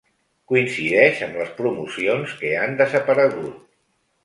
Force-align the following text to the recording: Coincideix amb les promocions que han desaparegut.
Coincideix 0.53 1.21
amb 1.25 1.37
les 1.41 1.51
promocions 1.61 2.35
que 2.41 2.57
han 2.65 2.75
desaparegut. 2.83 3.57